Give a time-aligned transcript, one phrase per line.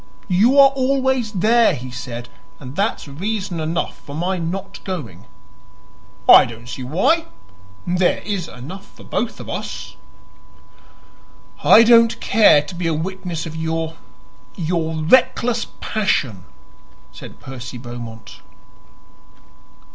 [0.33, 2.27] "You are always there," he said,
[2.59, 5.27] "and that's reason enough for my not going."
[6.27, 7.25] "I don't see why.
[7.85, 9.95] There is enough for both of us."
[11.63, 13.95] "I don't care to be a witness of your
[14.55, 16.45] your reckless passion,"
[17.11, 18.39] said Percy Beaumont.